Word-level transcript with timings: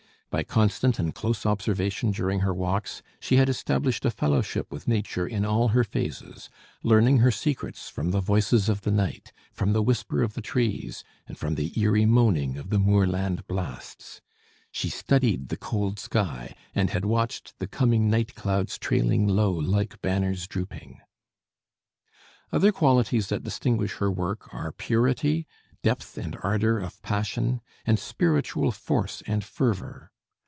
By 0.33 0.43
constant 0.43 0.97
and 0.97 1.13
close 1.13 1.45
observation 1.45 2.11
during 2.11 2.39
her 2.39 2.53
walks 2.53 3.03
she 3.19 3.35
had 3.35 3.49
established 3.49 4.05
a 4.05 4.09
fellowship 4.11 4.71
with 4.71 4.87
nature 4.87 5.27
in 5.27 5.43
all 5.43 5.67
her 5.67 5.83
phases; 5.83 6.49
learning 6.83 7.17
her 7.17 7.31
secrets 7.31 7.89
from 7.89 8.11
the 8.11 8.21
voices 8.21 8.69
of 8.69 8.83
the 8.83 8.91
night, 8.91 9.33
from 9.51 9.73
the 9.73 9.83
whisper 9.83 10.23
of 10.23 10.33
the 10.33 10.39
trees, 10.41 11.03
and 11.27 11.37
from 11.37 11.55
the 11.55 11.77
eerie 11.77 12.05
moaning 12.05 12.55
of 12.57 12.69
the 12.69 12.79
moorland 12.79 13.45
blasts. 13.45 14.21
She 14.71 14.87
studied 14.87 15.49
the 15.49 15.57
cold 15.57 15.99
sky, 15.99 16.55
and 16.73 16.91
had 16.91 17.03
watched 17.03 17.59
the 17.59 17.67
"coming 17.67 18.09
night 18.09 18.33
clouds 18.33 18.77
trailing 18.77 19.27
low 19.27 19.51
like 19.51 20.01
banners 20.01 20.47
drooping." 20.47 21.01
Other 22.53 22.71
qualities 22.71 23.27
that 23.27 23.43
distinguish 23.43 23.95
her 23.95 24.09
work 24.09 24.53
are 24.53 24.71
purity, 24.71 25.45
depth 25.83 26.17
and 26.17 26.37
ardor 26.41 26.79
of 26.79 27.01
passion, 27.01 27.59
and 27.85 27.99
spiritual 27.99 28.71
force 28.71 29.21
and 29.27 29.43
fervor. 29.43 30.07